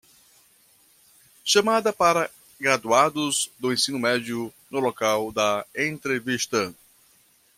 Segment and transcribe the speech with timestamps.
[1.45, 2.27] Chamada para
[2.59, 6.73] graduados do ensino médio no local da entrevista